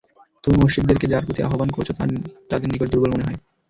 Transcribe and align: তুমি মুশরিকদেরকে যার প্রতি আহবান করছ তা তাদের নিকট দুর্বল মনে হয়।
তুমি 0.43 0.55
মুশরিকদেরকে 0.61 1.05
যার 1.07 1.25
প্রতি 1.25 1.41
আহবান 1.43 1.69
করছ 1.71 1.89
তা 1.89 2.03
তাদের 2.49 2.67
নিকট 2.71 2.87
দুর্বল 2.91 3.11
মনে 3.13 3.25
হয়। 3.27 3.37